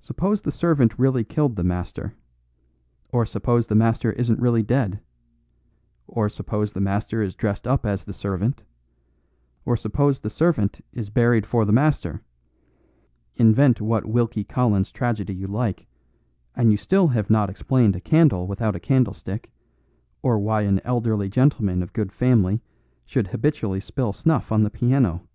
Suppose 0.00 0.40
the 0.40 0.50
servant 0.50 0.98
really 0.98 1.22
killed 1.22 1.56
the 1.56 1.62
master, 1.62 2.14
or 3.10 3.26
suppose 3.26 3.66
the 3.66 3.74
master 3.74 4.10
isn't 4.12 4.40
really 4.40 4.62
dead, 4.62 4.98
or 6.08 6.30
suppose 6.30 6.72
the 6.72 6.80
master 6.80 7.20
is 7.20 7.34
dressed 7.34 7.66
up 7.66 7.84
as 7.84 8.04
the 8.04 8.14
servant, 8.14 8.62
or 9.66 9.76
suppose 9.76 10.20
the 10.20 10.30
servant 10.30 10.80
is 10.94 11.10
buried 11.10 11.44
for 11.44 11.66
the 11.66 11.72
master; 11.72 12.22
invent 13.34 13.78
what 13.78 14.06
Wilkie 14.06 14.42
Collins' 14.44 14.90
tragedy 14.90 15.34
you 15.34 15.48
like, 15.48 15.86
and 16.54 16.70
you 16.70 16.78
still 16.78 17.08
have 17.08 17.28
not 17.28 17.50
explained 17.50 17.94
a 17.94 18.00
candle 18.00 18.46
without 18.46 18.74
a 18.74 18.80
candlestick, 18.80 19.50
or 20.22 20.38
why 20.38 20.62
an 20.62 20.80
elderly 20.82 21.28
gentleman 21.28 21.82
of 21.82 21.92
good 21.92 22.10
family 22.10 22.62
should 23.04 23.26
habitually 23.26 23.80
spill 23.80 24.14
snuff 24.14 24.50
on 24.50 24.62
the 24.62 24.70
piano. 24.70 25.28